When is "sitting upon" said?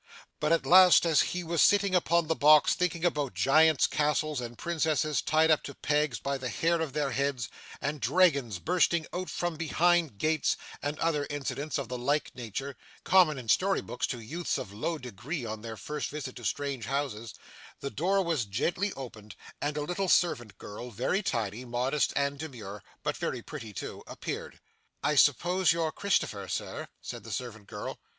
1.61-2.25